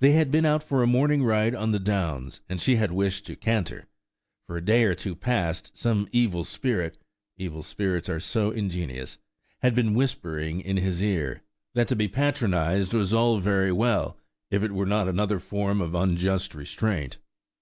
They 0.00 0.12
had 0.12 0.30
been 0.30 0.46
out 0.46 0.62
for 0.62 0.82
a 0.82 0.86
morning 0.86 1.22
ride 1.22 1.54
on 1.54 1.70
the 1.70 1.78
Downs, 1.78 2.40
and 2.48 2.58
she 2.58 2.76
had 2.76 2.92
wished 2.92 3.26
to 3.26 3.36
canter. 3.36 3.86
For 4.46 4.56
a 4.56 4.64
day 4.64 4.84
or 4.84 4.94
two 4.94 5.14
past, 5.14 5.76
some 5.76 6.08
evil 6.12 6.44
spirit 6.44 6.96
(evil 7.36 7.62
spirits 7.62 8.08
are 8.08 8.20
so 8.20 8.50
ingenious) 8.52 9.18
had 9.58 9.74
been 9.74 9.92
whispering 9.92 10.62
in 10.62 10.78
his 10.78 11.02
ear, 11.02 11.42
that 11.74 11.88
to 11.88 11.94
be 11.94 12.08
patronised 12.08 12.94
was 12.94 13.12
all 13.12 13.38
very 13.38 13.70
well, 13.70 14.18
if 14.50 14.62
it 14.62 14.72
were 14.72 14.86
not 14.86 15.08
another 15.08 15.38
form 15.38 15.82
of 15.82 15.94
unjust 15.94 16.54
restraint. 16.54 17.18